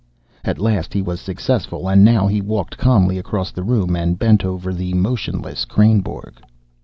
At 0.43 0.57
last 0.57 0.93
he 0.95 1.01
was 1.03 1.21
successful, 1.21 1.87
and 1.87 2.03
now 2.03 2.25
he 2.25 2.41
walked 2.41 2.75
calmly 2.75 3.19
across 3.19 3.51
the 3.51 3.61
room 3.61 3.95
and 3.95 4.17
bent 4.17 4.43
over 4.43 4.73
the 4.73 4.95
motionless 4.95 5.63
Kreynborg. 5.63 6.39